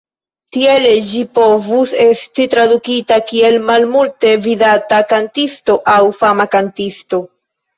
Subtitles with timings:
[0.55, 7.23] Tiele ĝi povus esti tradukita kiel "malmulte vidata kantisto" aŭ "fama kantisto".